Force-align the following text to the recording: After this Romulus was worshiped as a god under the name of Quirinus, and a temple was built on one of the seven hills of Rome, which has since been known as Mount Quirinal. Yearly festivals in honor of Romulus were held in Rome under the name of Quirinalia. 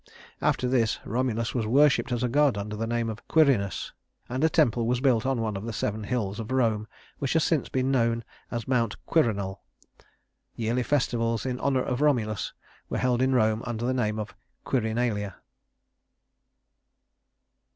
After 0.41 0.67
this 0.67 0.97
Romulus 1.05 1.53
was 1.53 1.67
worshiped 1.67 2.11
as 2.11 2.23
a 2.23 2.27
god 2.27 2.57
under 2.57 2.75
the 2.75 2.87
name 2.87 3.07
of 3.07 3.27
Quirinus, 3.27 3.91
and 4.27 4.43
a 4.43 4.49
temple 4.49 4.87
was 4.87 4.99
built 4.99 5.27
on 5.27 5.41
one 5.41 5.55
of 5.55 5.63
the 5.63 5.73
seven 5.73 6.05
hills 6.05 6.39
of 6.39 6.51
Rome, 6.51 6.87
which 7.19 7.33
has 7.33 7.43
since 7.43 7.69
been 7.69 7.91
known 7.91 8.23
as 8.49 8.67
Mount 8.67 8.95
Quirinal. 9.05 9.61
Yearly 10.55 10.81
festivals 10.81 11.45
in 11.45 11.59
honor 11.59 11.83
of 11.83 12.01
Romulus 12.01 12.51
were 12.89 12.97
held 12.97 13.21
in 13.21 13.35
Rome 13.35 13.61
under 13.67 13.85
the 13.85 13.93
name 13.93 14.17
of 14.17 14.33
Quirinalia. 14.65 15.35